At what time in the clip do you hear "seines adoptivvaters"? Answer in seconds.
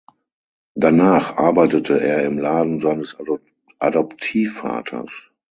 2.79-5.29